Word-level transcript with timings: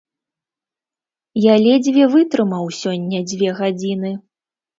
Я 1.43 1.53
ледзьве 1.65 2.05
вытрымаў 2.15 2.65
сёння 2.81 3.23
дзве 3.29 3.53
гадзіны. 3.61 4.11